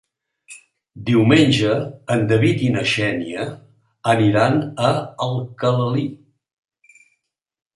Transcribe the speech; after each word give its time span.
Diumenge 1.09 1.75
en 2.15 2.25
David 2.31 2.63
i 2.67 2.71
na 2.77 2.83
Xènia 2.93 3.45
aniran 4.15 4.57
a 4.89 4.95
Alcalalí. 5.27 6.09